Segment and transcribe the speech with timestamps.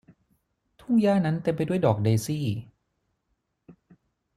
[0.79, 2.45] ทุ่งหญ้านั้นเต็มไปด้วยดอกเดซี่